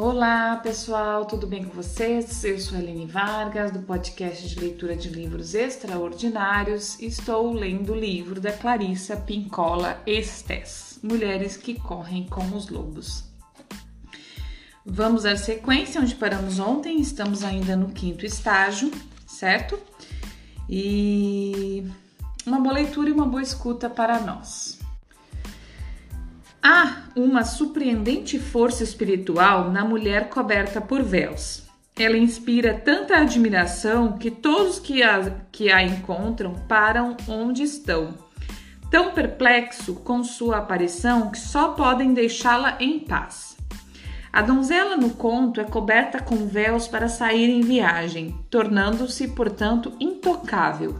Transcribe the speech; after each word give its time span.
Olá 0.00 0.54
pessoal, 0.62 1.24
tudo 1.24 1.44
bem 1.44 1.64
com 1.64 1.70
vocês? 1.74 2.44
Eu 2.44 2.56
sou 2.60 2.78
a 2.78 2.80
Helene 2.80 3.04
Vargas, 3.04 3.72
do 3.72 3.80
podcast 3.80 4.48
de 4.48 4.60
leitura 4.60 4.94
de 4.94 5.08
livros 5.08 5.56
extraordinários. 5.56 7.00
Estou 7.00 7.52
lendo 7.52 7.92
o 7.92 7.98
livro 7.98 8.40
da 8.40 8.52
Clarissa 8.52 9.16
Pincola 9.16 10.00
Estes, 10.06 11.00
Mulheres 11.02 11.56
que 11.56 11.74
Correm 11.80 12.28
com 12.28 12.44
os 12.56 12.68
Lobos. 12.68 13.24
Vamos 14.86 15.26
à 15.26 15.36
sequência 15.36 16.00
onde 16.00 16.14
paramos 16.14 16.60
ontem, 16.60 17.00
estamos 17.00 17.42
ainda 17.42 17.74
no 17.74 17.88
quinto 17.88 18.24
estágio, 18.24 18.92
certo? 19.26 19.76
E 20.70 21.84
uma 22.46 22.60
boa 22.60 22.74
leitura 22.74 23.08
e 23.08 23.12
uma 23.12 23.26
boa 23.26 23.42
escuta 23.42 23.90
para 23.90 24.20
nós. 24.20 24.77
Há 26.62 27.04
uma 27.14 27.44
surpreendente 27.44 28.38
força 28.38 28.82
espiritual 28.82 29.70
na 29.70 29.84
mulher 29.84 30.28
coberta 30.28 30.80
por 30.80 31.02
véus. 31.02 31.62
Ela 31.96 32.16
inspira 32.16 32.74
tanta 32.74 33.16
admiração 33.16 34.18
que 34.18 34.30
todos 34.30 34.78
que 34.78 35.02
a, 35.02 35.36
que 35.52 35.70
a 35.70 35.82
encontram 35.82 36.54
param 36.68 37.16
onde 37.28 37.62
estão, 37.62 38.14
tão 38.90 39.12
perplexo 39.12 39.94
com 39.96 40.22
sua 40.24 40.58
aparição 40.58 41.30
que 41.30 41.38
só 41.38 41.68
podem 41.70 42.12
deixá-la 42.12 42.76
em 42.80 43.00
paz. 43.00 43.56
A 44.32 44.42
donzela 44.42 44.96
no 44.96 45.10
conto 45.10 45.60
é 45.60 45.64
coberta 45.64 46.20
com 46.20 46.46
véus 46.46 46.86
para 46.86 47.08
sair 47.08 47.50
em 47.50 47.60
viagem, 47.60 48.36
tornando-se, 48.50 49.28
portanto, 49.28 49.92
intocável. 49.98 50.96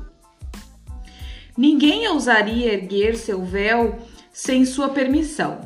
Ninguém 1.57 2.09
ousaria 2.09 2.73
erguer 2.73 3.17
seu 3.17 3.45
véu 3.45 3.99
sem 4.39 4.65
sua 4.65 4.91
permissão. 4.91 5.63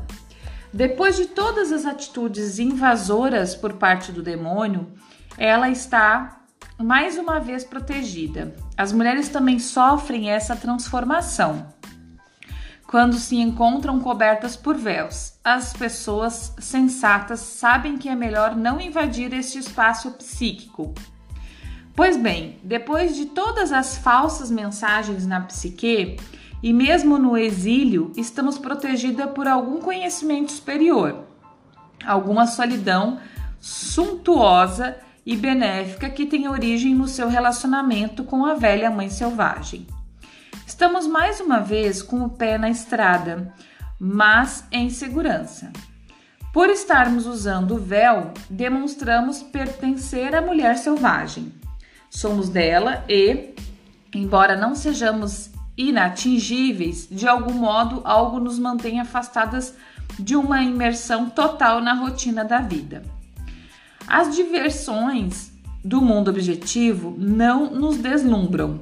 Depois 0.73 1.15
de 1.15 1.27
todas 1.27 1.71
as 1.71 1.85
atitudes 1.85 2.59
invasoras 2.59 3.55
por 3.55 3.75
parte 3.75 4.11
do 4.11 4.23
demônio, 4.23 4.91
ela 5.37 5.69
está 5.69 6.41
mais 6.79 7.19
uma 7.19 7.39
vez 7.39 7.65
protegida. 7.65 8.57
As 8.75 8.91
mulheres 8.91 9.29
também 9.29 9.59
sofrem 9.59 10.31
essa 10.31 10.57
transformação 10.57 11.67
quando 12.87 13.19
se 13.19 13.37
encontram 13.37 14.01
cobertas 14.01 14.57
por 14.57 14.75
véus. 14.75 15.35
As 15.45 15.75
pessoas 15.75 16.55
sensatas 16.59 17.41
sabem 17.41 17.99
que 17.99 18.09
é 18.09 18.15
melhor 18.15 18.57
não 18.57 18.81
invadir 18.81 19.35
este 19.35 19.59
espaço 19.59 20.13
psíquico. 20.13 20.95
Pois 21.95 22.17
bem, 22.17 22.59
depois 22.65 23.15
de 23.15 23.27
todas 23.27 23.71
as 23.71 23.99
falsas 23.99 24.51
mensagens 24.51 25.27
na 25.27 25.43
psique, 25.43 26.17
e 26.63 26.73
mesmo 26.73 27.19
no 27.19 27.37
exílio, 27.37 28.13
estamos 28.17 28.57
protegidas 28.57 29.31
por 29.33 29.49
algum 29.49 29.81
conhecimento 29.81 30.53
superior, 30.53 31.25
alguma 32.07 32.47
solidão 32.47 33.19
suntuosa 33.61 34.97
e 35.25 35.37
benéfica 35.37 36.09
que 36.09 36.27
tem 36.27 36.49
origem 36.49 36.95
no 36.95 37.09
seu 37.09 37.29
relacionamento 37.29 38.25
com 38.25 38.45
a 38.45 38.55
velha 38.55 38.91
mãe 38.91 39.09
selvagem. 39.09 39.87
Estamos 40.67 41.07
mais 41.07 41.41
uma 41.41 41.59
vez 41.59 42.03
com 42.03 42.23
o 42.25 42.31
pé 42.31 42.59
na 42.59 42.71
estrada, 42.71 43.53
mas 43.99 44.65
em 44.71 44.91
segurança. 44.91 45.73
Por 46.53 46.69
estarmos 46.69 47.27
usando 47.27 47.77
o 47.77 47.79
véu, 47.79 48.33
demonstramos 48.51 49.43
pertencer 49.43 50.35
à 50.35 50.43
mulher 50.43 50.77
selvagem. 50.77 51.53
Somos 52.11 52.49
dela 52.49 53.05
e, 53.09 53.55
embora 54.13 54.57
não 54.57 54.75
sejamos 54.75 55.52
inatingíveis, 55.77 57.09
de 57.11 57.27
algum 57.27 57.55
modo 57.55 58.01
algo 58.05 58.39
nos 58.39 58.59
mantém 58.59 59.01
afastadas 59.01 59.75
de 60.19 60.37
uma 60.37 60.63
imersão 60.63 61.31
total 61.31 61.81
na 61.81 61.95
rotina 61.95 62.45
da 62.45 62.61
vida. 62.61 63.03
As 64.07 64.35
diversões 64.35 65.53
do 65.85 66.01
mundo 66.01 66.29
objetivo 66.29 67.15
não 67.19 67.71
nos 67.71 67.97
deslumbram, 67.97 68.81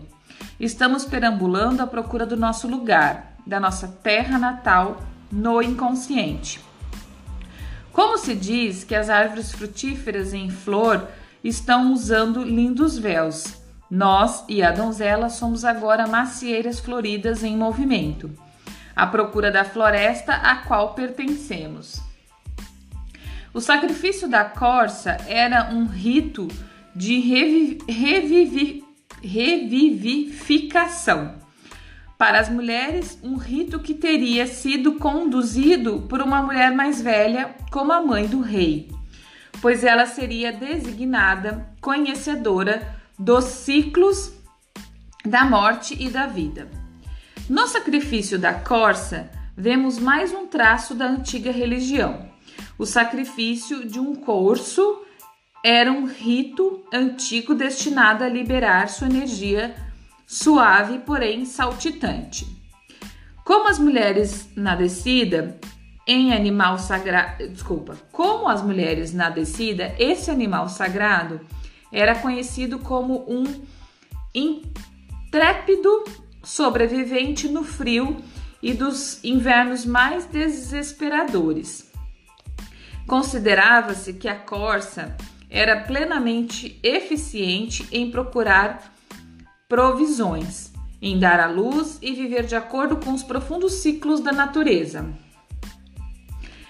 Estamos 0.61 1.07
perambulando 1.07 1.83
à 1.83 1.87
procura 1.87 2.27
do 2.27 2.37
nosso 2.37 2.69
lugar, 2.69 3.35
da 3.47 3.59
nossa 3.59 3.89
terra 3.89 4.39
natal 4.39 5.01
no 5.33 5.63
inconsciente. 5.63 6.61
Como 7.91 8.19
se 8.19 8.35
diz 8.35 8.85
que 8.85 8.95
as 8.95 9.09
árvores 9.09 9.53
frutíferas 9.53 10.35
em 10.35 10.51
flor 10.51 11.09
estão 11.43 11.95
usando 11.95 12.45
lindos 12.45 12.99
véus, 12.99 13.55
nós 13.91 14.45
e 14.49 14.63
a 14.63 14.71
donzela 14.71 15.29
somos 15.29 15.65
agora 15.65 16.07
macieiras 16.07 16.79
floridas 16.79 17.43
em 17.43 17.57
movimento, 17.57 18.31
à 18.95 19.05
procura 19.07 19.51
da 19.51 19.65
floresta 19.65 20.35
a 20.35 20.55
qual 20.57 20.95
pertencemos. 20.95 22.01
O 23.53 23.61
sacrifício 23.61 24.29
da 24.29 24.45
corça 24.45 25.17
era 25.27 25.71
um 25.73 25.87
rito 25.87 26.47
de 26.95 27.19
revivi 27.89 28.85
revivificação. 29.23 31.35
Para 32.17 32.41
as 32.41 32.49
mulheres, 32.49 33.19
um 33.23 33.37
rito 33.37 33.79
que 33.81 33.93
teria 33.93 34.47
sido 34.47 34.95
conduzido 34.95 36.07
por 36.09 36.23
uma 36.23 36.41
mulher 36.43 36.73
mais 36.73 37.03
velha, 37.03 37.55
como 37.71 37.93
a 37.93 38.01
mãe 38.01 38.27
do 38.27 38.41
rei, 38.41 38.91
pois 39.61 39.85
ela 39.85 40.07
seria 40.07 40.51
designada 40.53 41.69
conhecedora 41.81 43.00
dos 43.21 43.45
ciclos 43.45 44.33
da 45.27 45.45
morte 45.45 45.95
e 46.01 46.09
da 46.09 46.27
vida. 46.27 46.71
No 47.51 47.67
sacrifício 47.67 48.39
da 48.39 48.55
corça, 48.55 49.31
vemos 49.55 49.99
mais 49.99 50.33
um 50.33 50.47
traço 50.47 50.95
da 50.95 51.05
antiga 51.05 51.53
religião: 51.53 52.27
o 52.79 52.87
sacrifício 52.87 53.87
de 53.87 54.01
um 54.01 54.15
corso 54.15 55.03
era 55.63 55.93
um 55.93 56.07
rito 56.07 56.83
antigo 56.91 57.55
destinado 57.55 58.25
a 58.25 58.29
liberar 58.29 58.89
sua 58.89 59.09
energia 59.09 59.75
suave, 60.27 61.01
porém 61.01 61.45
saltitante. 61.45 62.47
Como 63.45 63.69
as 63.69 63.79
mulheres 63.79 64.49
na 64.57 64.75
descida, 64.75 65.61
em 66.07 66.33
animal 66.33 66.79
sagrado, 66.79 67.47
desculpa, 67.51 67.99
como 68.11 68.49
as 68.49 68.63
mulheres 68.63 69.13
na 69.13 69.29
descida, 69.29 69.95
esse 69.99 70.31
animal 70.31 70.71
sagrado 70.71 71.39
era 71.93 72.15
conhecido 72.15 72.79
como 72.79 73.25
um 73.29 73.45
intrépido 74.35 76.05
sobrevivente 76.43 77.49
no 77.49 77.65
frio 77.65 78.17
e 78.63 78.73
dos 78.73 79.23
invernos 79.25 79.85
mais 79.85 80.25
desesperadores. 80.27 81.91
Considerava-se 83.07 84.15
que 84.15 84.29
a 84.29 84.37
corça 84.37 85.17
era 85.49 85.81
plenamente 85.81 86.79
eficiente 86.83 87.87
em 87.91 88.11
procurar 88.11 88.95
provisões, 89.69 90.73
em 91.03 91.19
dar 91.19 91.41
à 91.41 91.47
luz 91.47 91.99
e 92.01 92.13
viver 92.13 92.45
de 92.45 92.55
acordo 92.55 92.97
com 92.97 93.13
os 93.13 93.23
profundos 93.23 93.75
ciclos 93.75 94.21
da 94.21 94.33
natureza. 94.33 95.09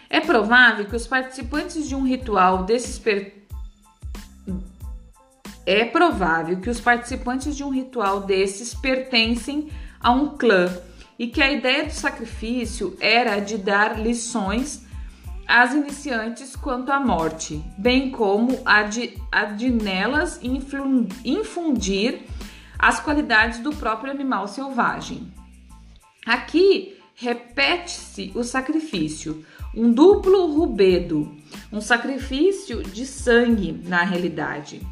É 0.08 0.20
provável 0.20 0.86
que 0.86 0.96
os 0.96 1.06
participantes 1.06 1.88
de 1.88 1.94
um 1.94 2.02
ritual 2.02 2.64
desses. 2.64 3.00
É 5.72 5.84
provável 5.84 6.60
que 6.60 6.68
os 6.68 6.80
participantes 6.80 7.56
de 7.56 7.62
um 7.62 7.68
ritual 7.68 8.22
desses 8.22 8.74
pertencem 8.74 9.68
a 10.00 10.10
um 10.10 10.36
clã 10.36 10.68
e 11.16 11.28
que 11.28 11.40
a 11.40 11.48
ideia 11.48 11.84
do 11.84 11.92
sacrifício 11.92 12.96
era 13.00 13.38
de 13.38 13.56
dar 13.56 13.96
lições 13.96 14.84
às 15.46 15.72
iniciantes 15.72 16.56
quanto 16.56 16.90
à 16.90 16.98
morte, 16.98 17.62
bem 17.78 18.10
como 18.10 18.58
a 18.64 18.82
de, 18.82 19.16
a 19.30 19.44
de 19.44 19.70
nelas 19.70 20.40
infundir 21.24 22.22
as 22.76 22.98
qualidades 22.98 23.60
do 23.60 23.70
próprio 23.72 24.10
animal 24.10 24.48
selvagem. 24.48 25.32
Aqui 26.26 26.96
repete-se 27.14 28.32
o 28.34 28.42
sacrifício, 28.42 29.46
um 29.72 29.92
duplo 29.92 30.52
rubedo, 30.52 31.32
um 31.72 31.80
sacrifício 31.80 32.82
de 32.82 33.06
sangue 33.06 33.70
na 33.86 34.02
realidade. 34.02 34.84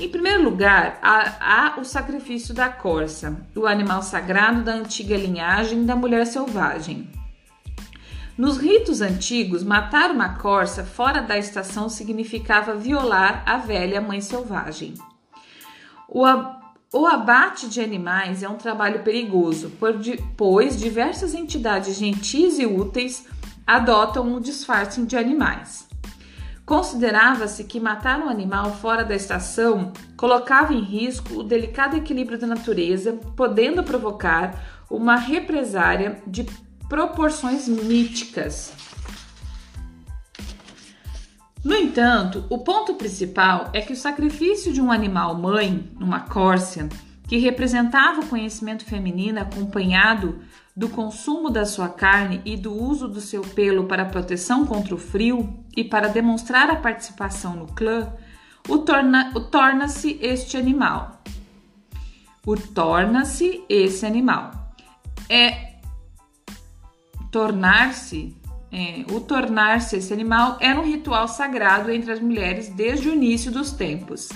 Em 0.00 0.08
primeiro 0.08 0.42
lugar, 0.42 0.98
há, 1.02 1.74
há, 1.74 1.78
o 1.78 1.84
sacrifício 1.84 2.54
da 2.54 2.70
corça, 2.70 3.36
o 3.54 3.66
animal 3.66 4.02
sagrado 4.02 4.62
da 4.62 4.72
antiga 4.72 5.14
linhagem 5.14 5.84
da 5.84 5.94
mulher 5.94 6.26
selvagem. 6.26 7.10
Nos 8.38 8.56
ritos 8.56 9.02
antigos, 9.02 9.62
matar 9.62 10.10
uma 10.10 10.38
corça 10.38 10.84
fora 10.84 11.20
da 11.20 11.36
estação 11.36 11.90
significava 11.90 12.74
violar 12.74 13.42
a 13.44 13.58
velha 13.58 14.00
mãe 14.00 14.22
selvagem. 14.22 14.94
O, 16.08 16.24
o 16.94 17.06
abate 17.06 17.68
de 17.68 17.82
animais 17.82 18.42
é 18.42 18.48
um 18.48 18.56
trabalho 18.56 19.02
perigoso, 19.02 19.70
pois 20.34 20.78
diversas 20.78 21.34
entidades 21.34 21.98
gentis 21.98 22.58
e 22.58 22.64
úteis 22.64 23.26
adotam 23.66 24.34
o 24.34 24.40
disfarce 24.40 25.04
de 25.04 25.18
animais. 25.18 25.89
Considerava-se 26.70 27.64
que 27.64 27.80
matar 27.80 28.20
um 28.20 28.28
animal 28.28 28.72
fora 28.76 29.04
da 29.04 29.12
estação 29.12 29.92
colocava 30.16 30.72
em 30.72 30.80
risco 30.80 31.40
o 31.40 31.42
delicado 31.42 31.96
equilíbrio 31.96 32.38
da 32.38 32.46
natureza, 32.46 33.14
podendo 33.34 33.82
provocar 33.82 34.84
uma 34.88 35.16
represária 35.16 36.22
de 36.24 36.46
proporções 36.88 37.66
míticas. 37.66 38.72
No 41.64 41.74
entanto, 41.74 42.44
o 42.48 42.58
ponto 42.58 42.94
principal 42.94 43.70
é 43.72 43.80
que 43.80 43.92
o 43.92 43.96
sacrifício 43.96 44.72
de 44.72 44.80
um 44.80 44.92
animal 44.92 45.34
mãe, 45.34 45.90
uma 46.00 46.20
córcia, 46.20 46.88
que 47.26 47.38
representava 47.38 48.20
o 48.20 48.26
conhecimento 48.26 48.84
feminino 48.84 49.40
acompanhado 49.40 50.38
do 50.76 50.88
consumo 50.88 51.50
da 51.50 51.66
sua 51.66 51.88
carne 51.88 52.40
e 52.44 52.56
do 52.56 52.72
uso 52.72 53.08
do 53.08 53.20
seu 53.20 53.42
pelo 53.42 53.86
para 53.86 54.04
proteção 54.04 54.64
contra 54.64 54.94
o 54.94 54.98
frio 54.98 55.59
e 55.76 55.84
para 55.84 56.08
demonstrar 56.08 56.70
a 56.70 56.76
participação 56.76 57.54
no 57.54 57.66
clã, 57.66 58.12
o 58.68 58.78
torna-se 58.78 59.36
o 59.36 59.40
torna 59.40 59.86
este 60.20 60.56
animal. 60.56 61.22
O 62.46 62.56
torna-se 62.56 63.64
esse 63.68 64.04
animal. 64.04 64.50
É 65.28 65.70
tornar-se 67.30 68.36
é, 68.72 69.04
o 69.12 69.20
tornar-se 69.20 69.96
esse 69.96 70.12
animal 70.12 70.56
era 70.60 70.78
um 70.80 70.84
ritual 70.84 71.26
sagrado 71.26 71.90
entre 71.90 72.12
as 72.12 72.20
mulheres 72.20 72.68
desde 72.68 73.08
o 73.08 73.12
início 73.12 73.50
dos 73.50 73.72
tempos. 73.72 74.28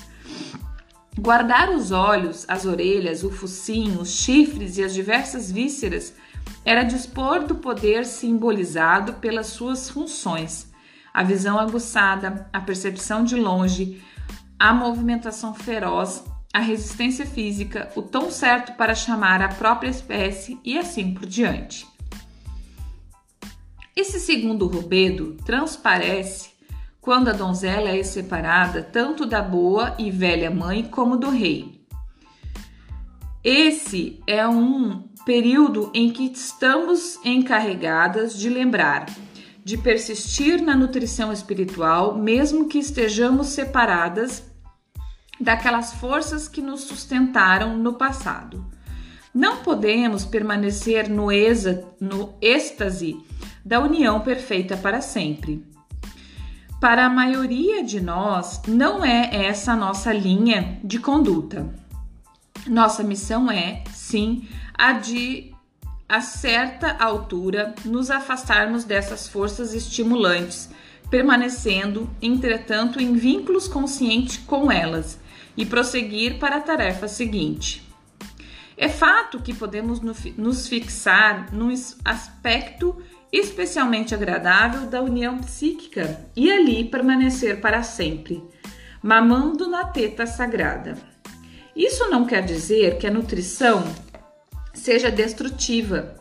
Guardar 1.17 1.71
os 1.71 1.93
olhos, 1.93 2.45
as 2.49 2.65
orelhas, 2.65 3.23
o 3.23 3.31
focinho, 3.31 4.01
os 4.01 4.11
chifres 4.11 4.77
e 4.77 4.83
as 4.83 4.93
diversas 4.93 5.53
vísceras 5.53 6.13
era 6.65 6.83
dispor 6.83 7.45
do 7.45 7.55
poder 7.55 8.05
simbolizado 8.05 9.15
pelas 9.15 9.47
suas 9.47 9.89
funções, 9.89 10.73
a 11.15 11.23
visão 11.23 11.61
aguçada, 11.61 12.51
a 12.53 12.61
percepção 12.61 13.23
de 13.23 13.37
longe, 13.37 14.03
a 14.59 14.75
movimentação 14.75 15.55
feroz, 15.55 16.25
a 16.53 16.59
resistência 16.59 17.25
física, 17.25 17.89
o 17.95 18.03
tom 18.03 18.33
certo 18.33 18.73
para 18.73 18.97
chamar 18.97 19.41
a 19.41 19.49
própria 19.49 19.89
espécie 19.89 20.59
e 20.65 20.77
assim 20.77 21.15
por 21.15 21.27
diante. 21.27 21.87
Esse 23.95 24.19
segundo 24.19 24.67
rubedo 24.67 25.37
transparece 25.45 26.51
quando 27.01 27.29
a 27.29 27.33
donzela 27.33 27.91
é 27.91 28.03
separada 28.03 28.83
tanto 28.83 29.25
da 29.25 29.41
boa 29.41 29.95
e 29.99 30.11
velha 30.11 30.51
mãe 30.51 30.83
como 30.83 31.17
do 31.17 31.31
rei. 31.31 31.81
Esse 33.45 34.21
é 34.27 34.49
um 34.49 35.09
período 35.25 35.91
em 35.95 36.11
que 36.11 36.25
estamos 36.25 37.21
encarregadas 37.25 38.37
de 38.37 38.49
lembrar, 38.49 39.07
de 39.65 39.79
persistir 39.79 40.63
na 40.63 40.77
nutrição 40.77 41.33
espiritual, 41.33 42.17
mesmo 42.17 42.69
que 42.69 42.79
estejamos 42.79 43.49
separadas 43.49 44.45
daquelas 45.41 45.95
forças 45.95 46.47
que 46.47 46.61
nos 46.61 46.83
sustentaram 46.83 47.77
no 47.77 47.95
passado. 47.95 48.65
Não 49.33 49.63
podemos 49.63 50.25
permanecer 50.25 51.09
no, 51.09 51.33
exa, 51.33 51.85
no 51.99 52.35
êxtase 52.41 53.17
da 53.65 53.81
união 53.81 54.21
perfeita 54.21 54.77
para 54.77 55.01
sempre. 55.01 55.67
Para 56.79 57.07
a 57.07 57.11
maioria 57.11 57.83
de 57.83 58.01
nós, 58.01 58.61
não 58.69 59.03
é 59.03 59.47
essa 59.47 59.73
a 59.73 59.77
nossa 59.77 60.13
linha 60.13 60.79
de 60.85 60.99
conduta. 60.99 61.75
Nossa 62.67 63.03
missão 63.03 63.51
é, 63.51 63.83
sim, 63.91 64.47
a 64.75 64.93
de, 64.93 65.54
a 66.09 66.21
certa 66.21 66.97
altura, 66.99 67.75
nos 67.85 68.11
afastarmos 68.11 68.85
dessas 68.85 69.27
forças 69.27 69.73
estimulantes, 69.75 70.71
permanecendo, 71.11 72.11
entretanto, 72.21 73.01
em 73.01 73.15
vínculos 73.15 73.69
conscientes 73.69 74.37
com 74.37 74.71
elas 74.71 75.19
e 75.57 75.65
prosseguir 75.65 76.39
para 76.39 76.57
a 76.57 76.61
tarefa 76.61 77.09
seguinte. 77.09 77.83
É 78.77 78.89
fato 78.89 79.41
que 79.41 79.55
podemos 79.55 80.01
nos 80.01 80.67
fixar 80.67 81.53
num 81.53 81.73
aspecto 82.05 82.97
especialmente 83.33 84.15
agradável 84.15 84.87
da 84.87 85.03
união 85.03 85.39
psíquica 85.39 86.25
e 86.37 86.53
ali 86.53 86.85
permanecer 86.85 87.61
para 87.61 87.83
sempre, 87.83 88.43
mamando 89.03 89.69
na 89.69 89.85
teta 89.85 90.27
sagrada. 90.27 90.97
Isso 91.75 92.09
não 92.09 92.25
quer 92.25 92.45
dizer 92.45 92.99
que 92.99 93.07
a 93.07 93.11
nutrição 93.11 93.85
seja 94.85 95.11
destrutiva. 95.11 96.15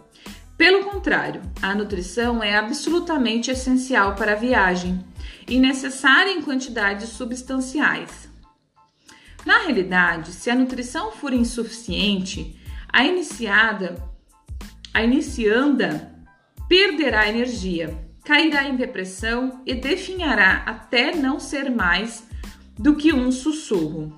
Pelo 0.57 0.85
contrário, 0.85 1.41
a 1.61 1.75
nutrição 1.75 2.41
é 2.41 2.55
absolutamente 2.55 3.51
essencial 3.51 4.15
para 4.15 4.31
a 4.31 4.35
viagem 4.35 5.05
e 5.45 5.59
necessária 5.59 6.31
em 6.31 6.41
quantidades 6.41 7.09
substanciais. 7.09 8.29
Na 9.45 9.63
realidade, 9.63 10.31
se 10.31 10.49
a 10.49 10.55
nutrição 10.55 11.11
for 11.11 11.33
insuficiente, 11.33 12.57
a 12.87 13.03
iniciada, 13.03 14.01
a 14.93 15.03
inicianda 15.03 16.15
perderá 16.69 17.27
energia, 17.27 17.99
cairá 18.23 18.63
em 18.63 18.77
depressão 18.77 19.61
e 19.65 19.75
definhará 19.75 20.63
até 20.65 21.13
não 21.13 21.37
ser 21.37 21.69
mais 21.69 22.25
do 22.79 22.95
que 22.95 23.11
um 23.11 23.29
sussurro. 23.29 24.17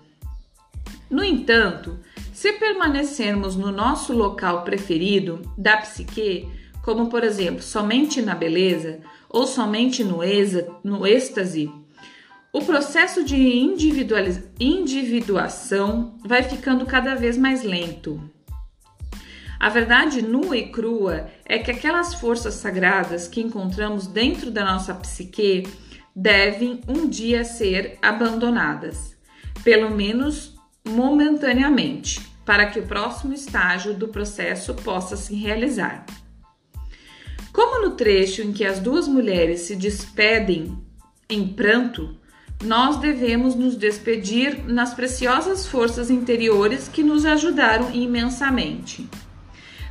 No 1.10 1.24
entanto, 1.24 2.00
se 2.36 2.52
permanecermos 2.52 3.56
no 3.56 3.72
nosso 3.72 4.12
local 4.12 4.66
preferido 4.66 5.40
da 5.58 5.78
psique, 5.78 6.52
como 6.84 7.08
por 7.08 7.24
exemplo 7.24 7.64
somente 7.64 8.22
na 8.22 8.36
beleza 8.36 9.00
ou 9.30 9.48
somente 9.48 10.04
no, 10.04 10.22
exa, 10.22 10.68
no 10.84 11.08
êxtase, 11.08 11.72
o 12.52 12.62
processo 12.62 13.24
de 13.24 13.38
individuação 14.60 16.18
vai 16.26 16.44
ficando 16.44 16.86
cada 16.86 17.16
vez 17.16 17.38
mais 17.38 17.64
lento. 17.64 18.22
A 19.58 19.70
verdade 19.70 20.22
nua 20.22 20.58
e 20.58 20.70
crua 20.70 21.30
é 21.46 21.58
que 21.58 21.72
aquelas 21.72 22.16
forças 22.16 22.56
sagradas 22.56 23.30
que 23.30 23.40
encontramos 23.40 24.08
dentro 24.08 24.52
da 24.52 24.66
nossa 24.66 24.94
psique 24.94 25.64
devem 26.14 26.82
um 26.86 27.08
dia 27.08 27.46
ser 27.46 27.98
abandonadas, 28.02 29.16
pelo 29.64 29.90
menos 29.90 30.55
momentaneamente, 30.86 32.22
para 32.46 32.68
que 32.68 32.80
o 32.80 32.88
próximo 32.88 33.34
estágio 33.34 33.94
do 33.94 34.08
processo 34.08 34.74
possa 34.76 35.18
se 35.18 35.36
realizar. 35.36 36.06
Como 37.52 37.82
no 37.82 37.96
trecho 37.96 38.42
em 38.42 38.52
que 38.52 38.66
as 38.66 38.80
duas 38.80 39.08
mulheres 39.08 39.62
se 39.62 39.76
despedem 39.76 40.78
em 41.30 41.48
pranto, 41.48 42.18
nós 42.64 42.98
devemos 42.98 43.56
nos 43.56 43.76
despedir 43.76 44.64
nas 44.68 44.94
preciosas 44.94 45.66
forças 45.66 46.10
interiores 46.10 46.88
que 46.88 47.04
nos 47.04 47.26
ajudaram 47.26 47.92
imensamente. 47.94 49.10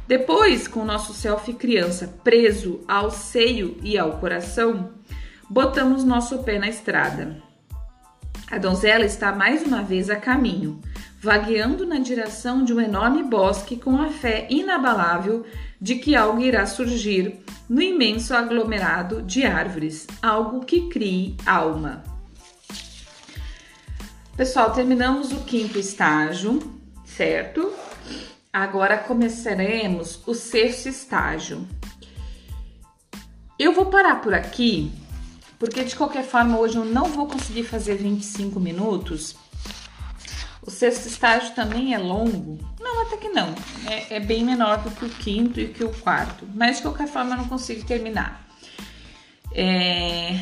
Depois, 0.07 0.69
com 0.69 0.85
nosso 0.85 1.15
self 1.15 1.53
criança 1.55 2.19
preso 2.23 2.81
ao 2.87 3.11
seio 3.11 3.79
e 3.83 3.97
ao 3.97 4.19
coração, 4.19 4.93
botamos 5.49 6.05
nosso 6.05 6.43
pé 6.43 6.59
na 6.59 6.69
estrada. 6.69 7.43
A 8.51 8.59
donzela 8.59 9.05
está 9.05 9.33
mais 9.33 9.63
uma 9.63 9.83
vez 9.83 10.11
a 10.11 10.17
caminho, 10.17 10.81
vagueando 11.19 11.87
na 11.87 11.99
direção 11.99 12.63
de 12.63 12.75
um 12.75 12.81
enorme 12.81 13.23
bosque 13.23 13.77
com 13.77 13.97
a 13.97 14.09
fé 14.09 14.47
inabalável 14.51 15.45
de 15.81 15.97
que 15.97 16.15
algo 16.15 16.43
irá 16.43 16.67
surgir 16.67 17.43
no 17.69 17.81
imenso 17.81 18.35
aglomerado 18.35 19.23
de 19.23 19.45
árvores, 19.45 20.07
algo 20.23 20.65
que 20.65 20.89
crie 20.89 21.37
alma. 21.47 22.03
Pessoal, 24.37 24.73
terminamos 24.73 25.33
o 25.33 25.45
quinto 25.45 25.79
estágio, 25.79 26.59
certo? 27.05 27.73
Agora 28.53 28.99
começaremos 28.99 30.21
o 30.27 30.35
sexto 30.35 30.89
estágio. 30.89 31.67
Eu 33.59 33.73
vou 33.73 33.87
parar 33.87 34.21
por 34.21 34.35
aqui, 34.35 34.93
porque 35.59 35.85
de 35.85 35.95
qualquer 35.95 36.25
forma 36.25 36.59
hoje 36.59 36.77
eu 36.77 36.85
não 36.85 37.05
vou 37.05 37.27
conseguir 37.27 37.65
fazer 37.65 37.97
25 37.97 38.59
minutos. 38.61 39.37
O 40.67 40.71
sexto 40.71 41.07
estágio 41.07 41.55
também 41.55 41.95
é 41.95 41.99
longo. 41.99 42.59
Não, 42.81 43.03
até 43.03 43.17
que 43.19 43.29
não. 43.29 43.55
É, 43.87 44.17
é 44.17 44.21
bem 44.21 44.43
menor 44.43 44.79
do 44.79 44.91
que 44.91 45.05
o 45.05 45.09
quinto 45.09 45.61
e 45.61 45.69
que 45.69 45.85
o 45.85 45.91
quarto. 45.91 46.47
Mas 46.55 46.77
de 46.77 46.83
qualquer 46.83 47.07
forma 47.07 47.35
eu 47.35 47.39
não 47.39 47.49
consigo 47.49 47.85
terminar. 47.85 48.49
É, 49.53 50.41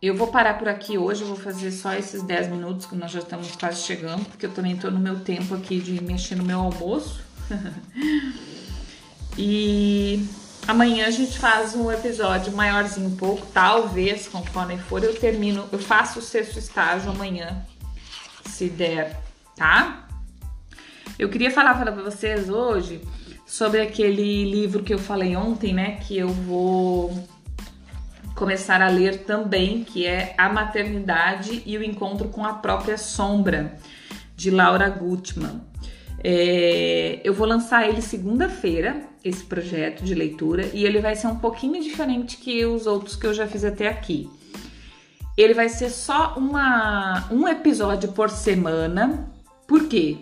eu 0.00 0.14
vou 0.14 0.26
parar 0.26 0.58
por 0.58 0.68
aqui 0.68 0.98
hoje, 0.98 1.22
eu 1.22 1.28
vou 1.28 1.36
fazer 1.36 1.70
só 1.70 1.94
esses 1.94 2.22
10 2.22 2.48
minutos 2.48 2.84
que 2.86 2.94
nós 2.96 3.10
já 3.10 3.20
estamos 3.20 3.54
quase 3.56 3.82
chegando, 3.82 4.24
porque 4.26 4.46
eu 4.46 4.50
também 4.50 4.74
estou 4.74 4.90
no 4.90 4.98
meu 4.98 5.20
tempo 5.20 5.54
aqui 5.54 5.78
de 5.78 6.02
mexer 6.02 6.34
no 6.36 6.44
meu 6.44 6.60
almoço. 6.60 7.22
e 9.36 10.26
amanhã 10.66 11.06
a 11.06 11.10
gente 11.10 11.38
faz 11.38 11.74
um 11.74 11.90
episódio 11.90 12.52
maiorzinho 12.52 13.08
um 13.08 13.16
pouco, 13.16 13.46
talvez, 13.52 14.28
conforme 14.28 14.78
for, 14.78 15.02
eu 15.02 15.14
termino, 15.14 15.68
eu 15.70 15.78
faço 15.78 16.18
o 16.18 16.22
sexto 16.22 16.58
estágio 16.58 17.10
amanhã, 17.10 17.64
se 18.46 18.68
der, 18.68 19.20
tá? 19.56 20.08
Eu 21.18 21.28
queria 21.28 21.50
falar 21.50 21.74
para 21.74 21.90
vocês 21.90 22.48
hoje 22.48 23.02
sobre 23.46 23.80
aquele 23.80 24.44
livro 24.50 24.82
que 24.82 24.92
eu 24.92 24.98
falei 24.98 25.36
ontem, 25.36 25.72
né, 25.72 25.96
que 25.96 26.16
eu 26.16 26.28
vou 26.28 27.28
começar 28.34 28.82
a 28.82 28.88
ler 28.88 29.24
também, 29.24 29.84
que 29.84 30.06
é 30.06 30.34
A 30.36 30.48
Maternidade 30.48 31.62
e 31.64 31.78
o 31.78 31.82
Encontro 31.84 32.28
com 32.28 32.44
a 32.44 32.54
Própria 32.54 32.98
Sombra, 32.98 33.78
de 34.36 34.50
Laura 34.50 34.88
Gutman. 34.88 35.60
É, 36.26 37.20
eu 37.22 37.34
vou 37.34 37.46
lançar 37.46 37.86
ele 37.86 38.00
segunda-feira, 38.00 39.06
esse 39.22 39.44
projeto 39.44 40.02
de 40.02 40.14
leitura, 40.14 40.70
e 40.72 40.86
ele 40.86 40.98
vai 40.98 41.14
ser 41.14 41.26
um 41.26 41.36
pouquinho 41.36 41.82
diferente 41.82 42.38
que 42.38 42.64
os 42.64 42.86
outros 42.86 43.14
que 43.14 43.26
eu 43.26 43.34
já 43.34 43.46
fiz 43.46 43.62
até 43.62 43.88
aqui. 43.88 44.30
ele 45.36 45.52
vai 45.52 45.68
ser 45.68 45.90
só 45.90 46.34
uma, 46.38 47.28
um 47.30 47.46
episódio 47.46 48.12
por 48.12 48.30
semana. 48.30 49.30
Por 49.66 49.86
quê? 49.86 50.16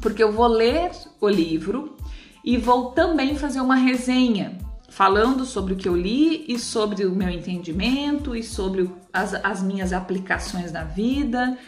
Porque 0.00 0.22
eu 0.22 0.32
vou 0.32 0.46
ler 0.46 0.90
o 1.20 1.28
livro 1.28 1.96
e 2.42 2.56
vou 2.56 2.92
também 2.92 3.36
fazer 3.36 3.60
uma 3.60 3.74
resenha 3.74 4.56
falando 4.88 5.44
sobre 5.44 5.74
o 5.74 5.76
que 5.76 5.88
eu 5.88 5.96
li 5.96 6.46
e 6.48 6.58
sobre 6.58 7.04
o 7.04 7.14
meu 7.14 7.28
entendimento 7.28 8.34
e 8.34 8.42
sobre 8.42 8.90
as, 9.12 9.34
as 9.34 9.62
minhas 9.62 9.92
aplicações 9.92 10.72
na 10.72 10.84
vida 10.84 11.58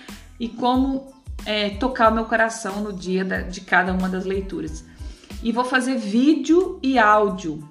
e 0.40 0.48
como 0.48 1.12
é, 1.44 1.70
tocar 1.70 2.10
o 2.10 2.14
meu 2.14 2.24
coração 2.24 2.80
no 2.82 2.92
dia 2.92 3.24
da, 3.24 3.42
de 3.42 3.60
cada 3.60 3.92
uma 3.92 4.08
das 4.08 4.24
leituras. 4.24 4.84
E 5.42 5.50
vou 5.50 5.64
fazer 5.64 5.96
vídeo 5.96 6.78
e 6.82 6.98
áudio, 6.98 7.68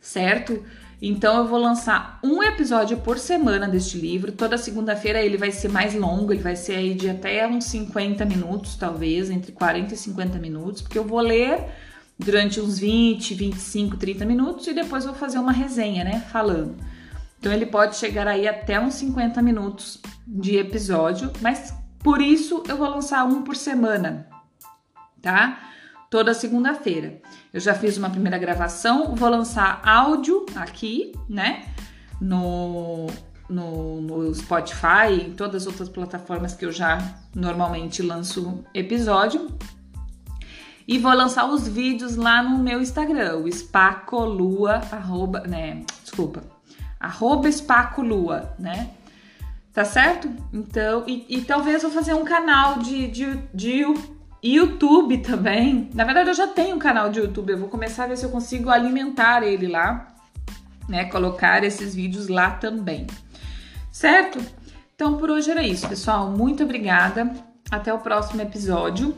certo? 0.00 0.62
Então 1.00 1.38
eu 1.38 1.46
vou 1.46 1.58
lançar 1.58 2.18
um 2.24 2.42
episódio 2.42 2.96
por 2.98 3.18
semana 3.18 3.68
deste 3.68 3.96
livro. 3.96 4.32
Toda 4.32 4.58
segunda-feira 4.58 5.22
ele 5.22 5.36
vai 5.36 5.52
ser 5.52 5.68
mais 5.68 5.94
longo, 5.94 6.32
ele 6.32 6.42
vai 6.42 6.56
ser 6.56 6.74
aí 6.74 6.94
de 6.94 7.08
até 7.08 7.46
uns 7.46 7.64
50 7.66 8.24
minutos, 8.24 8.74
talvez, 8.76 9.30
entre 9.30 9.52
40 9.52 9.94
e 9.94 9.96
50 9.96 10.38
minutos, 10.38 10.82
porque 10.82 10.98
eu 10.98 11.04
vou 11.04 11.20
ler 11.20 11.64
durante 12.18 12.60
uns 12.60 12.80
20, 12.80 13.32
25, 13.34 13.96
30 13.96 14.24
minutos 14.24 14.66
e 14.66 14.74
depois 14.74 15.04
vou 15.04 15.14
fazer 15.14 15.38
uma 15.38 15.52
resenha, 15.52 16.02
né, 16.02 16.26
falando. 16.32 16.76
Então 17.38 17.52
ele 17.52 17.66
pode 17.66 17.96
chegar 17.96 18.26
aí 18.26 18.48
até 18.48 18.80
uns 18.80 18.94
50 18.94 19.40
minutos 19.40 20.00
de 20.26 20.56
episódio, 20.56 21.30
mas 21.40 21.72
por 22.02 22.20
isso 22.20 22.62
eu 22.68 22.76
vou 22.76 22.88
lançar 22.88 23.24
um 23.24 23.42
por 23.42 23.56
semana, 23.56 24.28
tá? 25.20 25.58
Toda 26.10 26.32
segunda-feira. 26.32 27.20
Eu 27.52 27.60
já 27.60 27.74
fiz 27.74 27.96
uma 27.96 28.08
primeira 28.08 28.38
gravação, 28.38 29.14
vou 29.14 29.28
lançar 29.28 29.80
áudio 29.84 30.46
aqui, 30.54 31.12
né? 31.28 31.64
No, 32.20 33.06
no, 33.48 34.00
no 34.00 34.34
Spotify 34.34 35.12
e 35.12 35.30
todas 35.30 35.62
as 35.62 35.66
outras 35.66 35.88
plataformas 35.88 36.54
que 36.54 36.64
eu 36.64 36.72
já 36.72 36.98
normalmente 37.34 38.02
lanço 38.02 38.64
episódio. 38.74 39.48
E 40.86 40.98
vou 40.98 41.12
lançar 41.12 41.46
os 41.46 41.68
vídeos 41.68 42.16
lá 42.16 42.42
no 42.42 42.58
meu 42.58 42.80
Instagram, 42.80 43.38
o 43.38 43.48
espacolua, 43.48 44.80
arroba, 44.90 45.40
né? 45.40 45.84
Desculpa, 46.02 46.42
arroba 46.98 47.46
espacolua, 47.48 48.54
né? 48.58 48.90
Tá 49.72 49.84
certo? 49.84 50.28
Então, 50.52 51.04
e, 51.06 51.24
e 51.28 51.42
talvez 51.42 51.82
eu 51.82 51.90
fazer 51.90 52.14
um 52.14 52.24
canal 52.24 52.78
de, 52.78 53.06
de, 53.08 53.36
de 53.54 53.84
YouTube 54.42 55.18
também. 55.18 55.90
Na 55.94 56.04
verdade, 56.04 56.30
eu 56.30 56.34
já 56.34 56.46
tenho 56.46 56.76
um 56.76 56.78
canal 56.78 57.10
de 57.10 57.20
YouTube. 57.20 57.52
Eu 57.52 57.58
vou 57.58 57.68
começar 57.68 58.04
a 58.04 58.06
ver 58.08 58.16
se 58.16 58.24
eu 58.24 58.30
consigo 58.30 58.70
alimentar 58.70 59.42
ele 59.42 59.68
lá, 59.68 60.14
né? 60.88 61.04
Colocar 61.04 61.62
esses 61.64 61.94
vídeos 61.94 62.28
lá 62.28 62.50
também. 62.50 63.06
Certo? 63.92 64.40
Então, 64.94 65.16
por 65.16 65.30
hoje 65.30 65.50
era 65.50 65.62
isso, 65.62 65.88
pessoal. 65.88 66.30
Muito 66.30 66.64
obrigada. 66.64 67.30
Até 67.70 67.92
o 67.92 67.98
próximo 67.98 68.40
episódio. 68.40 69.14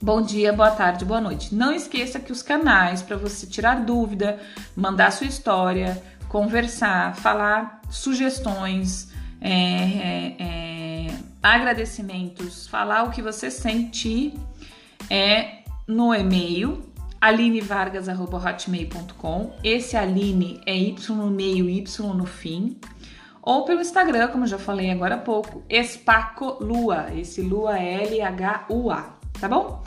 Bom 0.00 0.20
dia, 0.20 0.52
boa 0.52 0.70
tarde, 0.70 1.04
boa 1.04 1.20
noite. 1.20 1.54
Não 1.54 1.72
esqueça 1.72 2.18
que 2.18 2.32
os 2.32 2.42
canais 2.42 3.02
para 3.02 3.16
você 3.16 3.46
tirar 3.46 3.84
dúvida, 3.84 4.40
mandar 4.74 5.12
sua 5.12 5.28
história, 5.28 6.02
conversar, 6.28 7.14
falar 7.14 7.80
sugestões, 7.88 9.12
é, 9.42 9.50
é, 9.50 10.36
é, 10.38 11.08
agradecimentos, 11.42 12.68
falar 12.68 13.02
o 13.02 13.10
que 13.10 13.20
você 13.20 13.50
sentir 13.50 14.32
é 15.10 15.64
no 15.86 16.14
e-mail 16.14 16.90
alinevargas.hotmail.com. 17.20 19.52
Esse 19.62 19.94
Aline 19.96 20.60
é 20.66 20.76
Y 20.76 21.16
no 21.16 21.30
meio, 21.30 21.68
Y 21.68 22.14
no 22.14 22.26
fim. 22.26 22.80
Ou 23.40 23.64
pelo 23.64 23.80
Instagram, 23.80 24.26
como 24.28 24.46
já 24.46 24.58
falei 24.58 24.90
agora 24.90 25.14
há 25.16 25.18
pouco, 25.18 25.64
Espaco 25.68 26.58
Lua. 26.60 27.08
Esse 27.14 27.42
Lua 27.42 27.78
L-H-U-A, 27.78 29.18
tá 29.40 29.48
bom? 29.48 29.82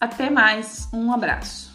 Até 0.00 0.30
mais, 0.30 0.88
um 0.92 1.12
abraço. 1.12 1.67